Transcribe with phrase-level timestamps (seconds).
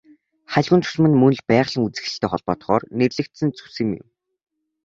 [0.53, 4.07] Халиун зүсэм нь мөн л байгалийн үзэгдэлтэй холбоотойгоор нэрлэгдсэн зүсэм юм.